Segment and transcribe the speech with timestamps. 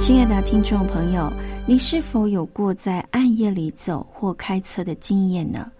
[0.00, 1.30] 亲爱的听众朋友。
[1.66, 5.70] 你是否有过在暗夜里走或开车的经验呢？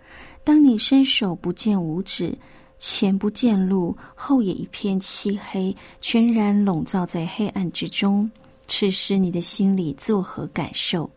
[0.45, 2.37] 当你伸手不见五指，
[2.79, 8.31] 前不见路，后也一片漆黑，全然笼罩在黑暗之中，
[8.69, 11.11] 此时你的心里作何感受？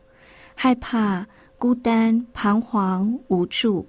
[0.56, 3.86] 害怕、孤单、彷徨、无助。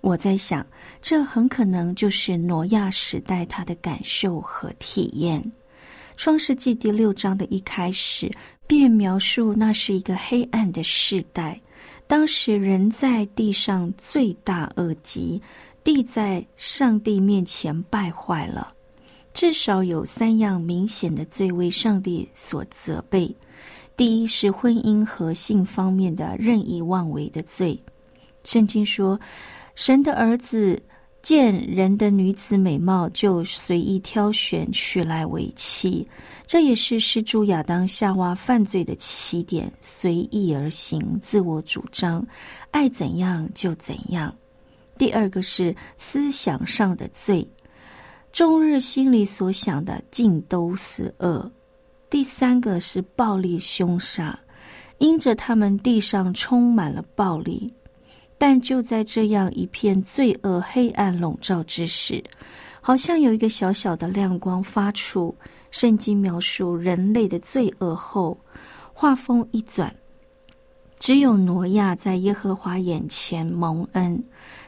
[0.00, 0.64] 我在想，
[1.02, 5.42] 这很可能就是挪亚时代他的感受和体验。
[6.16, 8.30] 创世纪第六章的一开始。
[8.66, 11.60] 便描述那是一个黑暗的时代，
[12.06, 15.38] 当时人在地上罪大恶极，
[15.84, 18.72] 地在上帝面前败坏了。
[19.34, 23.36] 至少有三样明显的罪为上帝所责备：
[23.98, 27.78] 第一是婚姻和性方面的任意妄为的罪。
[28.44, 29.20] 圣经说，
[29.74, 30.82] 神的儿子。
[31.24, 36.06] 见人的女子美貌，就随意挑选娶来为妻，
[36.44, 39.72] 这也是施主亚当夏娃犯罪的起点。
[39.80, 42.22] 随意而行，自我主张，
[42.72, 44.32] 爱怎样就怎样。
[44.98, 47.48] 第二个是思想上的罪，
[48.30, 51.50] 终日心里所想的尽都是恶。
[52.10, 54.38] 第三个是暴力凶杀，
[54.98, 57.72] 因着他们地上充满了暴力。
[58.46, 62.22] 但就在这样一片罪恶黑暗笼罩之时，
[62.78, 65.34] 好像有一个小小的亮光发出。
[65.70, 68.36] 圣经描述人类的罪恶后，
[68.92, 69.90] 画风一转，
[70.98, 74.22] 只有挪亚在耶和华眼前蒙恩。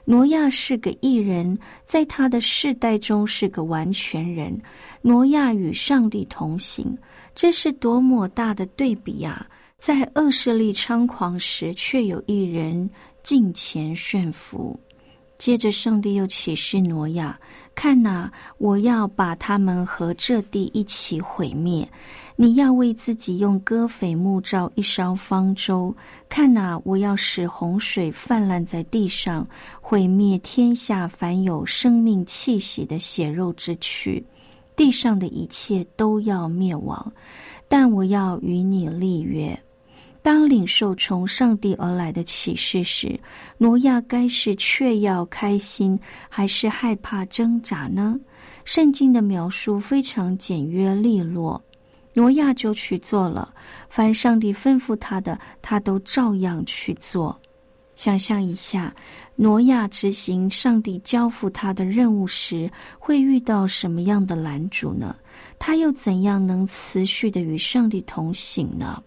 [0.06, 4.58] 挪亚是个异人，在他的世代中是个完全人。
[5.02, 6.96] 挪亚与上帝同行，
[7.34, 9.46] 这是多么大的对比呀！
[9.78, 12.88] 在恶势力猖狂时，却有一人。
[13.26, 14.78] 近前炫服，
[15.36, 17.36] 接着上帝又启示挪亚
[17.74, 21.84] ：“看哪，我要把他们和这地一起毁灭。
[22.36, 25.92] 你要为自己用戈斐木造一烧方舟。
[26.28, 29.44] 看哪，我要使洪水泛滥在地上，
[29.80, 34.24] 毁灭天下凡有生命气息的血肉之躯，
[34.76, 37.12] 地上的一切都要灭亡。
[37.66, 39.60] 但我要与你立约。”
[40.26, 43.16] 当领受从上帝而来的启示时，
[43.58, 45.96] 挪亚该是却要开心，
[46.28, 48.18] 还是害怕挣扎呢？
[48.64, 51.62] 圣经的描述非常简约利落，
[52.12, 53.54] 挪亚就去做了。
[53.88, 57.40] 凡上帝吩咐他的，他都照样去做。
[57.94, 58.92] 想象一下，
[59.36, 65.14] 挪亚执行上帝交付他的任务时，会遇到什么样的拦阻呢？
[65.56, 69.00] 他又怎样能持续的与上帝同行呢？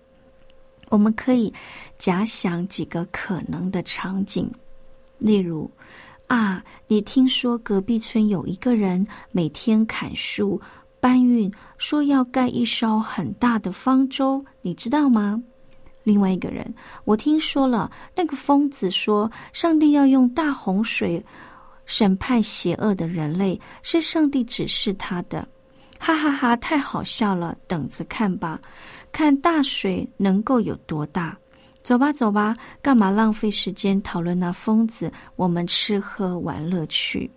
[0.89, 1.53] 我们可以
[1.97, 4.51] 假想几个可能的场景，
[5.17, 5.69] 例如，
[6.27, 10.59] 啊，你听说隔壁村有一个人每天砍树
[10.99, 15.41] 搬运，说要盖一艘很大的方舟，你知道吗？
[16.03, 16.73] 另外一个人，
[17.05, 21.23] 我听说了，那个疯子说，上帝要用大洪水
[21.85, 25.47] 审判邪恶的人类，是上帝指示他的。
[26.01, 27.55] 哈哈哈，太好笑了！
[27.67, 28.59] 等着看吧，
[29.11, 31.37] 看大水能够有多大。
[31.83, 35.11] 走吧，走吧，干嘛浪费时间讨论那疯子？
[35.35, 37.29] 我们吃喝玩乐去。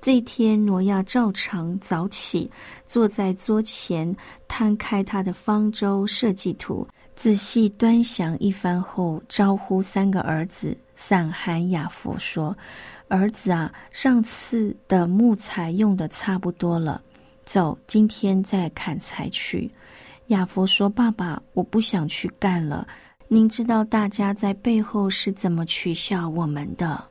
[0.00, 2.50] 这天，挪亚照常早起，
[2.86, 4.12] 坐在桌前，
[4.48, 12.56] 摊开他的方舟设计图，仔细端详一番后，招呼三个儿子散寒雅佛说
[13.08, 17.00] ：“儿子啊，上次的木材用的差不多了。”
[17.44, 19.70] 走，今天再砍柴去。
[20.28, 22.86] 亚佛说：“爸爸，我不想去干了。
[23.28, 27.02] 您知道大家在背后是怎么取笑我们的？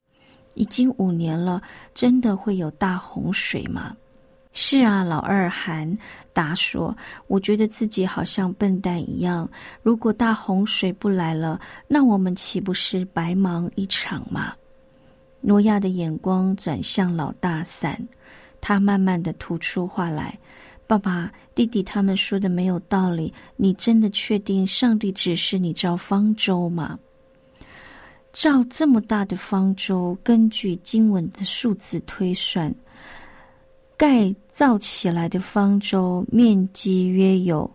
[0.53, 1.61] 已经五年了，
[1.93, 3.95] 真的会有大洪水吗？
[4.53, 5.97] 是啊，老二韩
[6.33, 6.95] 达说
[7.27, 9.49] ：“我觉得自己好像笨蛋一样。
[9.81, 14.53] 如果大洪水不来了，那我们岂不是白忙一场吗？”
[15.39, 17.99] 诺亚的眼光转向老大伞，
[18.61, 20.39] 他慢慢的吐出话来
[20.87, 23.33] ：“爸爸，弟弟他们说的没有道理。
[23.57, 26.97] 你真的确定上帝指示你造方舟吗？
[28.31, 32.73] 造这么大的方舟，根据经文的数字推算。”
[33.97, 37.69] 盖造起来的方舟面积约有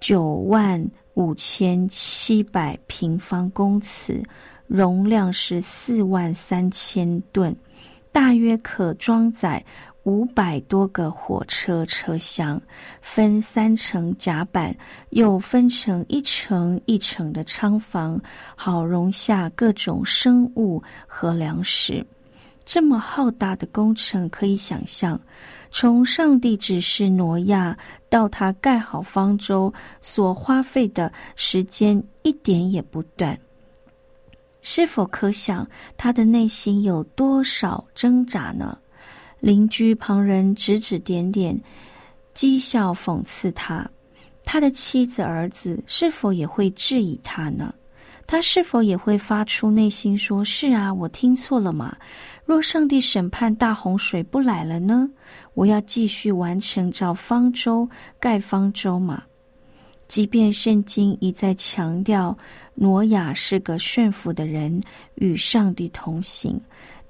[0.00, 4.22] 九万五千七百平方公尺，
[4.66, 7.56] 容量是四万三千吨，
[8.12, 9.64] 大约可装载
[10.04, 12.60] 五百多个火车车厢，
[13.00, 14.74] 分三层甲板，
[15.10, 18.20] 又分成一层一层的仓房，
[18.56, 22.04] 好容下各种生物和粮食。
[22.64, 25.20] 这么浩大的工程，可以想象。
[25.70, 27.76] 从上帝指示挪亚
[28.10, 33.38] 到他盖好方舟所花费的时间一点也不短，
[34.60, 35.66] 是否可想
[35.96, 38.76] 他的内心有多少挣扎呢？
[39.42, 41.60] 邻居旁人指指点点，
[42.32, 43.90] 讥笑讽刺他，
[44.44, 47.74] 他的妻子儿子是否也会质疑他呢？
[48.24, 51.94] 他是否也会发出内心说：“是啊，我听错了吗？”
[52.46, 55.10] 若上帝审判大洪水不来了呢？
[55.54, 57.86] 我要继续完成造方舟、
[58.20, 59.24] 盖方舟吗？
[60.06, 62.36] 即便圣经一再强调
[62.74, 64.80] 挪亚是个顺服的人，
[65.16, 66.60] 与上帝同行，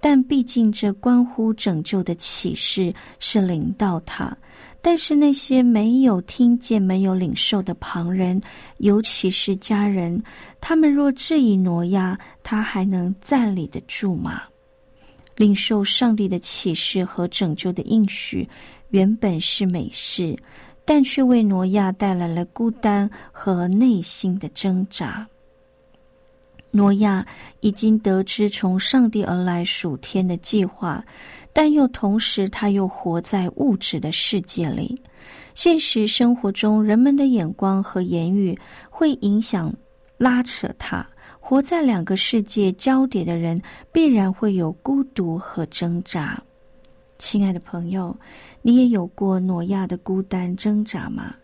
[0.03, 4.37] 但毕竟这关乎拯救的启示是领到他。
[4.83, 8.43] 但是那些没有听见、没有领受的旁人，
[8.79, 10.21] 尤其是家人，
[10.61, 14.43] 他们若质疑挪亚，他还能站立得住吗？
[15.37, 18.47] 领受上帝的启示和拯救的应许，
[18.91, 20.37] 原本是美事，
[20.85, 25.25] 但却为挪亚带来了孤单和内心的挣扎。
[26.75, 27.25] 挪亚
[27.61, 31.05] 已经得知从上帝而来属天的计划，
[31.53, 35.01] 但又同时他又活在物质的世界里。
[35.55, 38.59] 现实生活中，人们的眼光和言语
[38.89, 39.73] 会影响、
[40.17, 41.07] 拉扯他。
[41.39, 43.61] 活在两个世界交叠的人，
[43.93, 46.43] 必然会有孤独和挣扎。
[47.19, 48.17] 亲爱的朋友，
[48.63, 51.35] 你也有过挪亚的孤单挣扎吗？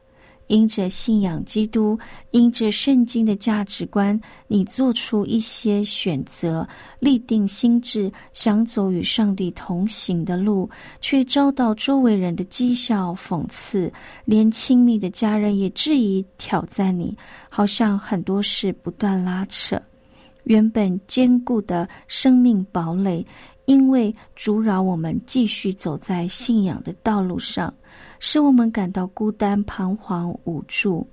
[0.48, 1.98] 因着信仰基督，
[2.32, 6.66] 因着圣经的价值观，你做出一些选择，
[6.98, 10.68] 立定心志，想走与上帝同行的路，
[11.00, 13.92] 却遭到周围人的讥笑、讽刺，
[14.24, 17.16] 连亲密的家人也质疑、挑战你，
[17.48, 19.80] 好像很多事不断拉扯。
[20.44, 23.24] 原本坚固的生命堡垒，
[23.66, 27.72] 因为阻扰我们继续走在信仰的道路上，
[28.19, 31.06] 使我们感到孤单、彷徨、无助。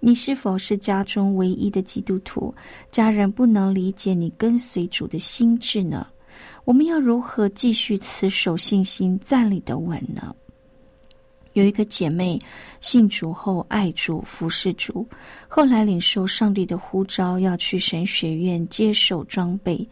[0.00, 2.54] 你是否是家中唯一的基督徒？
[2.90, 6.06] 家人不能理解你跟随主的心智呢？
[6.64, 10.34] 我们要如何继续持守信心、站立的稳呢？
[11.54, 12.38] 有一个姐妹
[12.78, 15.04] 信主后爱主服侍主，
[15.48, 19.84] 后来领受上帝的呼召，要去神学院接受装备，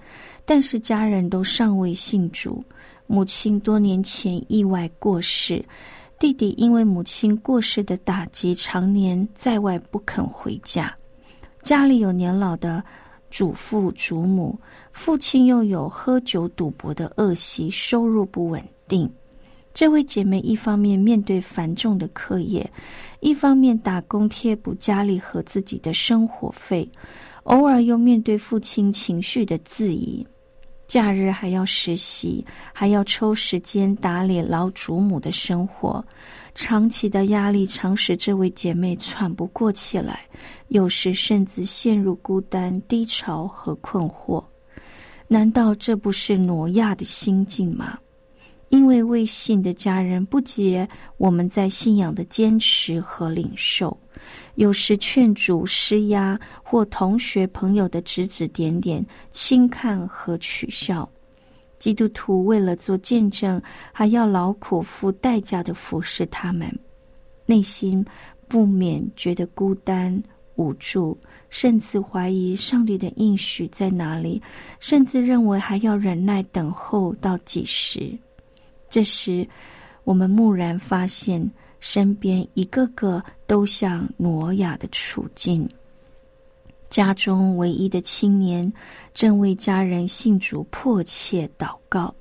[0.44, 2.62] 但是家人都尚未信主。
[3.08, 5.64] 母亲多年前意外过世，
[6.18, 10.94] 弟弟因为母亲过世的打击，常年在外不肯回家。
[11.62, 12.82] 家里有年老的
[13.30, 14.58] 祖父祖母，
[14.92, 19.10] 父亲又有喝酒赌博的恶习，收入不稳定。
[19.74, 22.68] 这位姐妹一方面面对繁重的课业，
[23.20, 26.88] 一方面打工贴补家里和自己的生活费，
[27.42, 30.26] 偶尔又面对父亲情绪的质疑，
[30.86, 36.04] 假日还要实习，还要抽时间打理老祖母的生活，
[36.54, 40.20] 长期的压力常使这位姐妹喘不过气来，
[40.68, 44.42] 有时甚至陷入孤单、低潮和困惑。
[45.26, 47.98] 难道这不是挪亚的心境吗？
[48.76, 53.98] 因为未信的家人不解我们在信仰的坚持和领受，
[54.56, 61.10] 有时劝阻施压，或同学朋友的指指点点、轻看和取笑。
[61.78, 63.60] 基督徒为了做见证，
[63.92, 66.70] 还要劳苦付代价的服侍他们，
[67.46, 68.04] 内心
[68.46, 70.22] 不免觉得孤单
[70.56, 71.16] 无助，
[71.48, 74.42] 甚至怀疑上帝的应许在哪里，
[74.80, 78.12] 甚至认为还要忍耐等候到几时。
[78.88, 79.46] 这时，
[80.04, 81.50] 我们蓦然发现，
[81.80, 85.68] 身边一个个都像挪亚的处境。
[86.88, 88.72] 家中唯一的青年
[89.12, 92.14] 正为家人信主迫切祷告。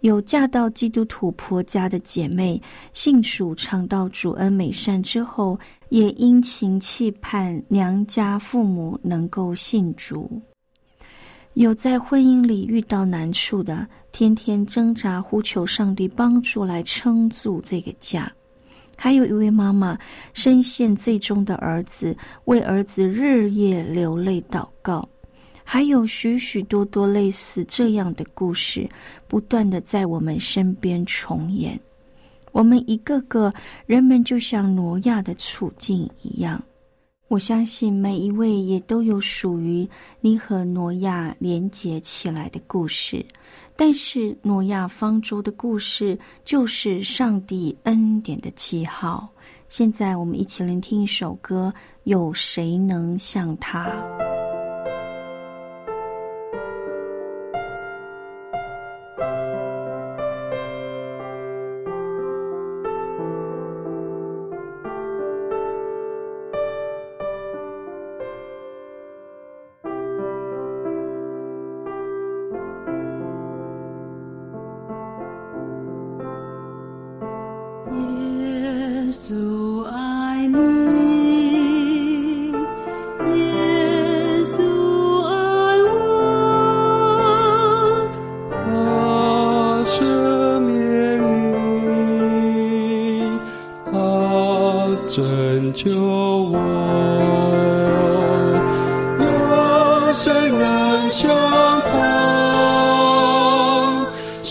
[0.00, 2.60] 有嫁到基督徒婆家的姐妹，
[2.92, 10.30] 信主尝到主恩美善之后，也殷勤期盼娘家父母能够信主。
[11.54, 18.32] 有在婚姻里遇到难处的，天天挣扎呼求上帝帮助来撑住这个家。
[18.96, 19.98] 还有一位妈妈
[20.32, 25.06] 深陷最终的儿子，为儿子日夜流泪祷告。
[25.64, 28.88] 还有许许多多类似这样的故事，
[29.26, 31.76] 不断的在我们身边重演。
[32.52, 33.52] 我们一个个
[33.84, 36.62] 人们就像挪亚的处境一样。
[37.26, 39.88] 我相信每一位也都有属于
[40.20, 43.24] 你和挪亚连结起来的故事。
[43.76, 49.28] 但是诺亚方舟的故事就是上帝恩典的记号。
[49.68, 51.72] 现在我们一起聆听一首歌，
[52.04, 53.92] 有谁能像他？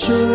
[0.06, 0.33] sure.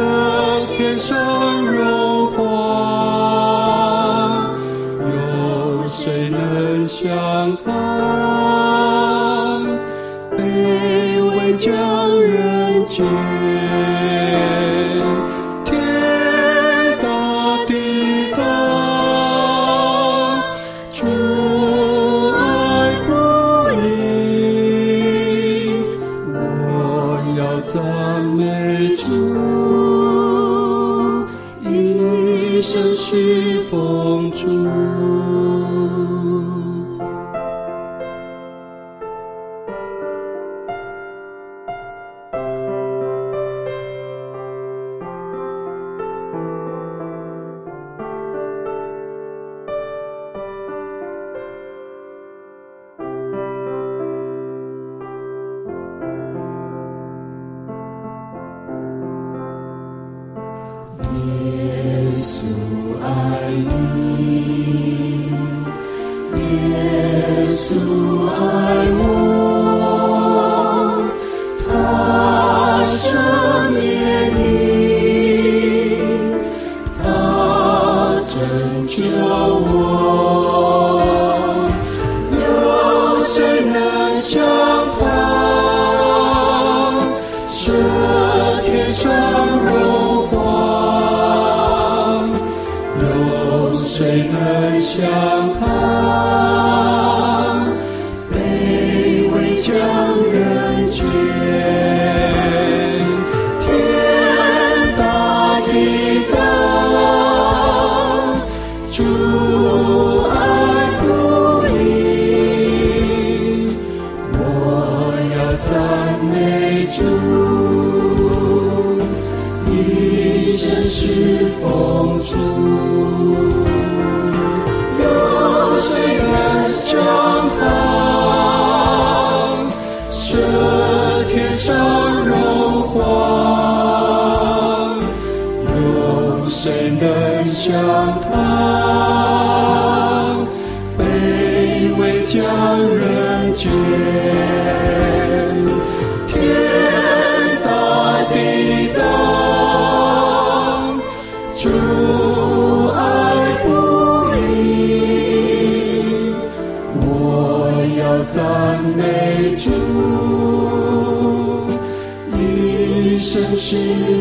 [163.30, 163.76] 是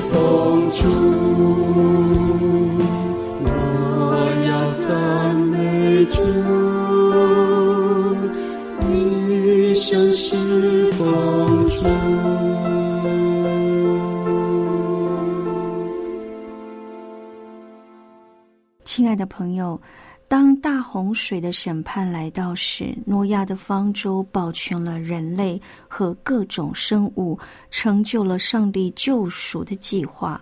[0.10, 0.84] 风烛，
[3.46, 3.48] 我
[4.46, 6.22] 要赞美主，
[8.92, 11.86] 一生是风烛。
[18.84, 19.80] 亲爱的朋友，
[20.90, 27.38] 洪水的审判来到时，诺亚的方舟保全了人类和各种生物，
[27.70, 30.42] 成就了上帝救赎的计划。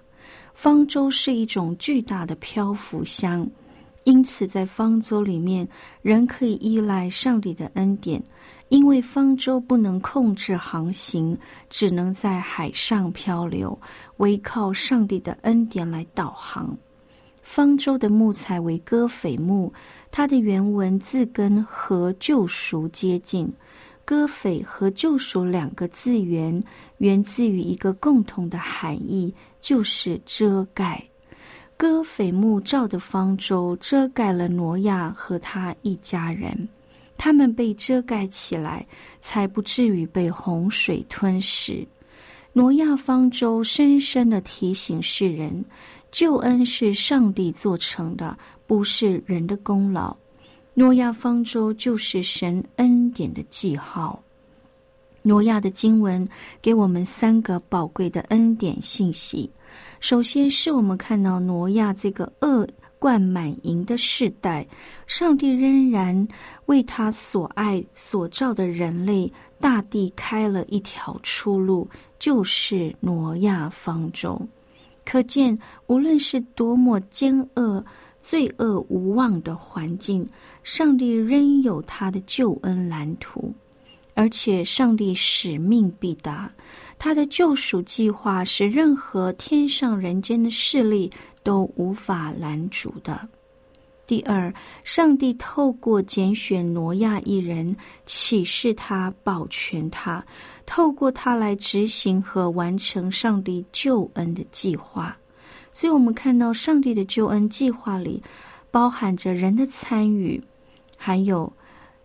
[0.54, 3.50] 方舟是一种巨大的漂浮箱，
[4.04, 5.68] 因此在方舟里面，
[6.04, 8.22] 人可以依赖上帝的恩典。
[8.70, 11.38] 因为方舟不能控制航行，
[11.70, 13.78] 只能在海上漂流，
[14.18, 16.76] 唯靠上帝的恩典来导航。
[17.44, 19.72] 方舟的木材为戈斐木，
[20.18, 23.52] 它的原文字根和救赎接近。
[24.06, 26.64] 戈斐和救赎两个字源
[27.00, 31.04] 源自于一个共同的含义，就是遮盖。
[31.76, 36.70] 戈斐木造的方舟遮盖了挪亚和他一家人，
[37.18, 38.88] 他们被遮盖起来，
[39.20, 41.86] 才不至于被洪水吞噬。
[42.54, 45.66] 挪亚方舟深深的提醒世人。
[46.12, 50.16] 救恩是上帝做成的，不是人的功劳。
[50.74, 54.22] 诺亚方舟就是神恩典的记号。
[55.22, 56.28] 诺亚的经文
[56.62, 59.50] 给我们三个宝贵的恩典信息。
[60.00, 62.68] 首先是我们看到诺亚这个恶
[63.00, 64.68] 贯满盈的世代，
[65.08, 66.28] 上帝仍然
[66.66, 71.88] 为他所爱所造的人类大地开了一条出路，
[72.20, 74.40] 就是诺亚方舟。
[75.04, 75.58] 可见，
[75.88, 77.84] 无论是多么奸恶、
[78.28, 80.28] 罪恶无望的环境，
[80.64, 83.54] 上帝仍有他的救恩蓝图，
[84.16, 86.52] 而且上帝使命必达，
[86.98, 91.08] 他的救赎计划是任何天上人间的势力
[91.44, 93.30] 都无法拦阻的。
[94.08, 94.52] 第二，
[94.84, 97.76] 上帝透过拣选挪亚一人，
[98.08, 100.26] 启示他、保全他，
[100.66, 105.16] 透过他来执行和完成上帝救恩的计划。
[105.78, 108.24] 所以，我们看到上帝的救恩计划里，
[108.72, 110.42] 包含着人的参与，
[110.96, 111.52] 还有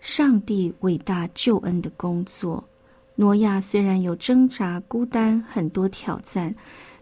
[0.01, 2.65] 上帝伟大救恩的工作。
[3.15, 6.53] 挪亚虽然有挣扎、孤单、很多挑战，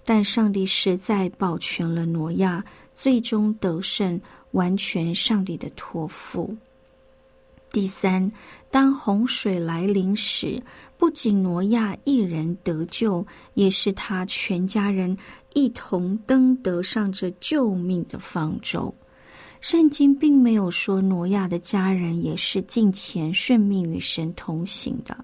[0.05, 2.63] 但上帝实在保全了挪亚，
[2.95, 4.21] 最终得胜。
[4.53, 6.57] 完全上帝的托付。
[7.71, 8.31] 第三，
[8.71, 10.63] 当洪水来临时，
[10.97, 15.17] 不仅挪亚一人得救，也是他全家人
[15.55, 18.93] 一同登得上这救命的方舟。
[19.61, 25.17] 圣经并没有说挪亚的家人也是近前顺命与神同行的，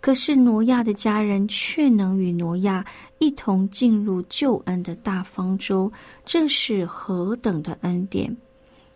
[0.00, 2.84] 可是挪亚的家人却能与挪亚
[3.18, 5.90] 一同进入救恩的大方舟，
[6.24, 8.36] 这是何等的恩典！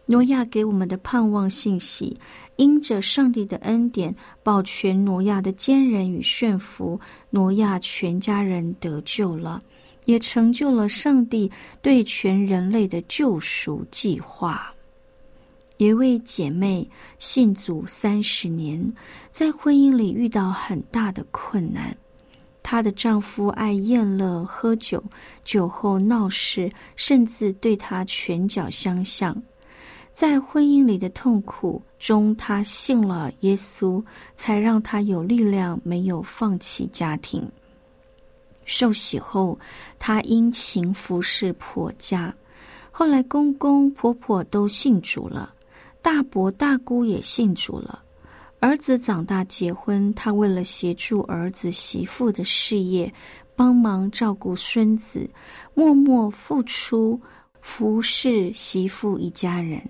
[0.06, 2.18] 挪亚给我们的盼望信息，
[2.56, 9.62] 因着上帝的恩典，保全挪亚的奸人与炫福，挪亚全家人得救了，
[10.04, 14.70] 也成就了上帝对全人类的救赎计划。
[15.78, 16.88] 一位姐妹
[17.18, 18.92] 信主三十年，
[19.30, 21.96] 在婚姻里遇到很大的困难，
[22.62, 25.02] 她的丈夫爱宴乐喝酒，
[25.42, 29.34] 酒后闹事，甚至对她拳脚相向。
[30.14, 34.00] 在婚姻里的痛苦中，他信了耶稣，
[34.36, 37.46] 才让他有力量，没有放弃家庭。
[38.64, 39.58] 受洗后，
[39.98, 42.32] 他殷勤服侍婆家。
[42.92, 45.52] 后来，公公婆婆都信主了，
[46.00, 48.00] 大伯大姑也信主了。
[48.60, 53.12] 儿子长大结婚，他为了协助儿子媳妇的事业，
[53.56, 55.28] 帮忙照顾孙子，
[55.74, 57.20] 默默付出，
[57.66, 59.80] 服侍媳妇一家人。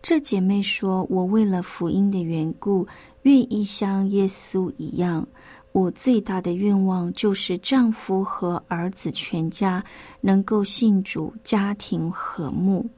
[0.00, 2.86] 这姐妹说：“我为了福音的缘故，
[3.22, 5.26] 愿意像耶稣一样。
[5.72, 9.84] 我最大的愿望就是丈夫和儿子全家
[10.20, 12.88] 能够信主，家庭和睦。”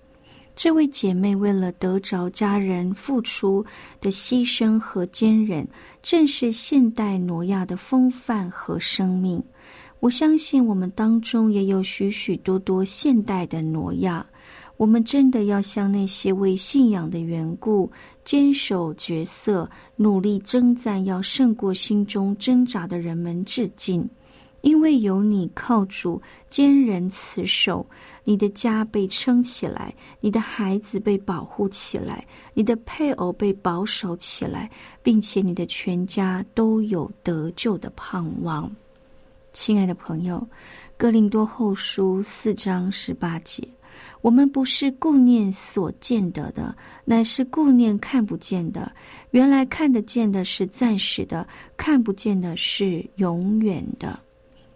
[0.54, 3.64] 这位姐妹为了得着家人付出
[3.98, 5.66] 的牺牲和坚忍，
[6.02, 9.42] 正是现代挪亚的风范和生命。
[10.00, 14.24] 我相信我们当中也有许许多多现代的挪亚。
[14.76, 17.90] 我们真的要向那些为信仰的缘故
[18.24, 24.08] 坚守角色、努力征战、要胜过心中挣扎的人们致敬，
[24.60, 27.84] 因为有你靠主坚忍此守，
[28.22, 34.70] 你的家被撑起来，你的孩子被保护起来，你的配偶被保守起来，
[35.02, 38.70] 并且你的全家都有得救的盼望。
[39.60, 40.36] 亲爱的朋友，
[40.96, 43.60] 《哥林多后书》四章十八节。
[44.20, 46.72] 我们不是顾念所见得的，
[47.04, 48.90] 乃是顾念看不见的。
[49.32, 51.44] 原来看得见的是暂时的，
[51.76, 54.16] 看不见的是永远的。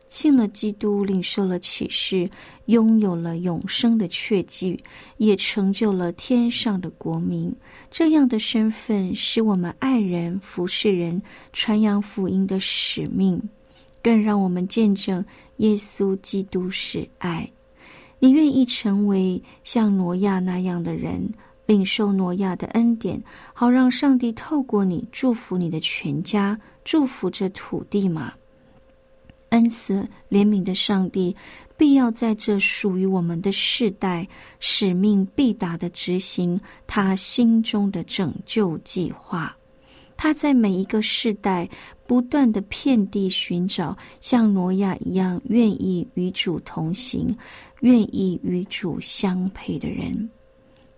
[0.08, 2.28] 信了基督，领受了启示，
[2.66, 4.76] 拥有了永生的确据，
[5.16, 7.54] 也成就了天上的国民。
[7.88, 13.40] 这样的身份，使我们爱人、服侍人、传扬福音的使命，
[14.02, 15.24] 更让我们见证
[15.58, 17.48] 耶稣基督是爱。
[18.18, 21.28] 你愿意成为像挪亚那样的人，
[21.66, 28.32] 领受挪亚的恩典，好让上帝透过你祝福你的全家，祝福这土地吗？
[29.50, 31.36] 恩慈怜悯的上帝，
[31.76, 34.26] 必要在这属于我们的世代，
[34.60, 39.54] 使命必达的执行他心中的拯救计划。
[40.22, 41.68] 他在每一个世代
[42.06, 47.36] 不断的遍地寻找，像挪亚一样愿意与主同行、
[47.80, 50.30] 愿意与主相配的人。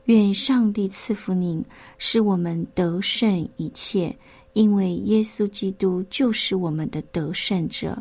[0.04, 1.64] 愿上帝赐福您，
[1.96, 4.14] 使我们得胜一切，
[4.52, 7.96] 因为耶稣基督就是我们的得胜者。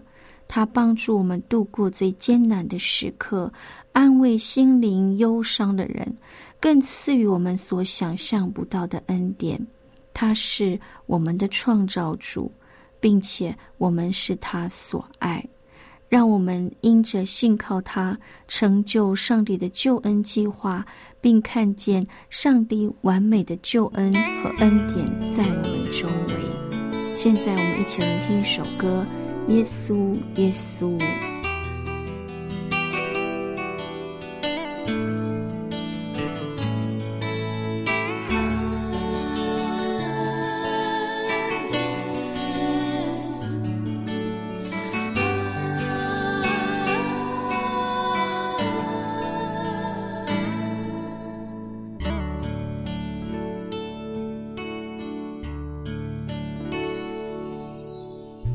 [0.46, 3.50] 他帮助我们度过最艰难的时刻，
[3.94, 6.18] 安慰心灵忧伤的人，
[6.60, 9.66] 更赐予我们所想象不到的恩典。
[10.14, 12.52] 他是我们的创造主，
[13.00, 15.44] 并且我们是他所爱。
[16.08, 18.16] 让我们因着信靠他，
[18.48, 20.86] 成就上帝的救恩计划，
[21.20, 24.98] 并看见上帝完美的救恩和恩典
[25.32, 27.16] 在我们周围。
[27.16, 29.04] 现在，我们一起聆听一首歌。
[29.48, 31.33] 耶稣，耶稣。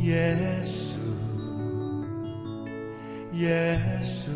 [0.09, 0.97] 耶稣
[3.35, 4.31] 耶稣，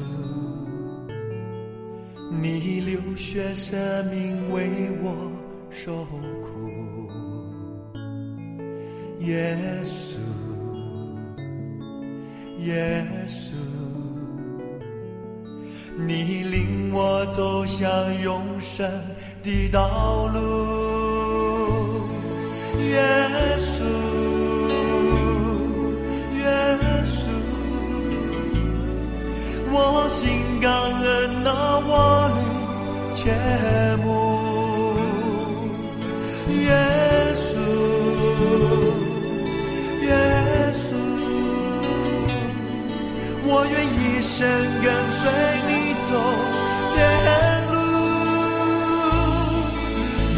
[2.30, 3.74] 你流血舍
[4.12, 4.68] 命为
[5.02, 5.32] 我
[5.70, 7.08] 受苦。
[9.20, 10.18] 耶稣
[12.66, 13.54] 耶稣，
[15.96, 17.88] 你领我走向
[18.20, 18.86] 永生
[19.42, 20.38] 的道路。
[22.90, 24.01] 耶稣。
[33.22, 33.30] 切
[34.02, 34.04] 慕，
[36.50, 36.74] 耶
[37.36, 37.54] 稣，
[40.02, 40.10] 耶
[40.72, 40.82] 稣，
[43.46, 44.34] 我愿一生
[44.82, 45.20] 跟随
[45.68, 45.70] 你
[46.08, 46.10] 走。
[46.94, 46.98] 天
[47.70, 47.74] 路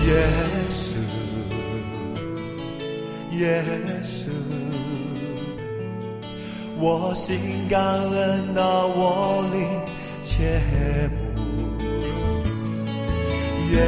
[0.04, 0.12] 耶
[0.68, 0.84] 稣，
[3.38, 3.42] 耶
[4.02, 4.28] 稣，
[6.78, 9.56] 我心感恩那我灵
[10.22, 10.60] 切
[11.16, 11.23] 慕。
[13.74, 13.78] 耶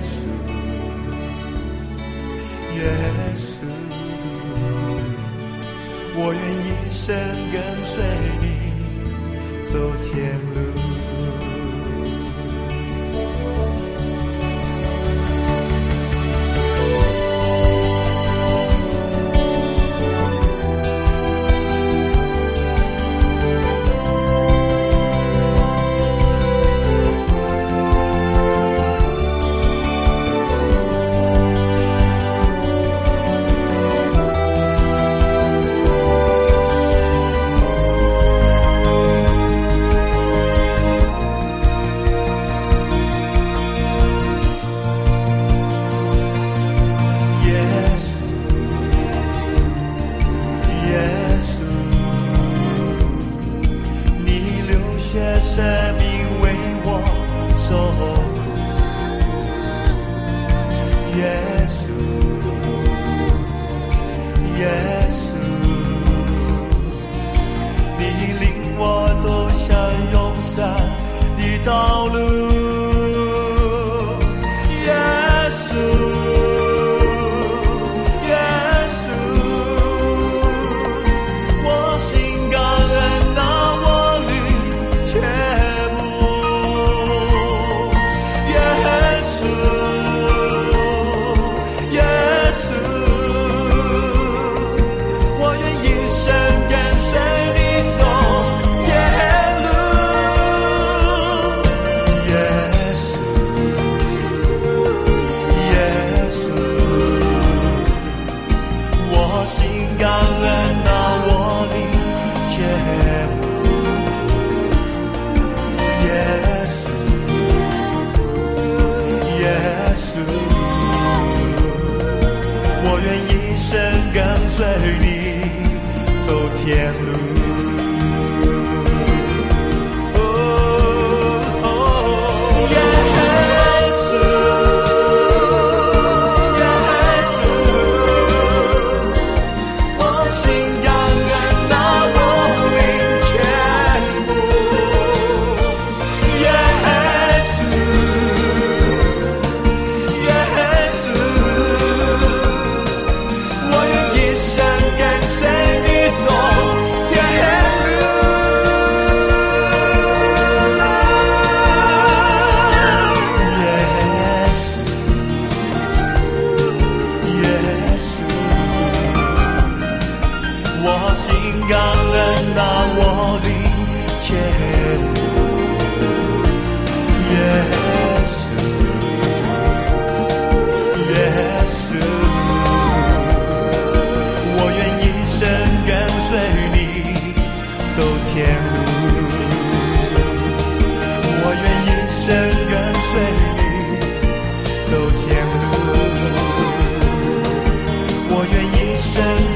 [0.00, 0.14] 稣，
[2.76, 2.80] 耶
[3.34, 3.50] 稣，
[6.14, 7.02] 我愿一生
[7.50, 7.94] 跟随
[8.40, 8.44] 你
[9.64, 10.10] 走天
[10.54, 10.71] 路。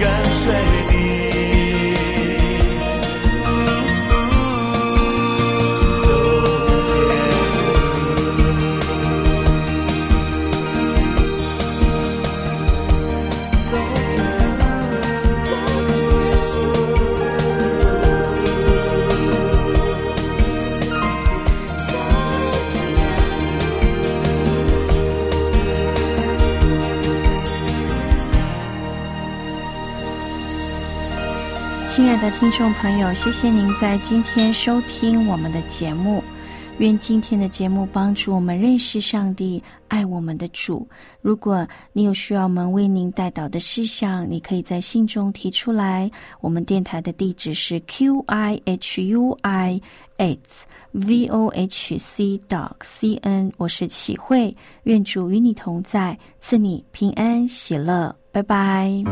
[0.07, 0.55] 跟随
[0.88, 1.15] 你。
[32.57, 36.25] 众朋友，谢谢您在今天收听我们的节目。
[36.79, 40.88] 愿今天的节目帮助我们认识上帝，爱我们的主。
[41.21, 46.11] 如果你有需要我们为您带导的事项，你可以在信中提出来。
[46.40, 49.79] 我们电台的地址是 q i h u i
[50.16, 53.53] h v o h c dot c n。
[53.59, 58.16] 我是启慧，愿主与你同在，赐你平安喜乐。
[58.33, 59.03] 拜拜。